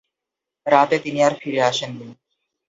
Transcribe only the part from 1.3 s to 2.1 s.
ফিরে আসেননি।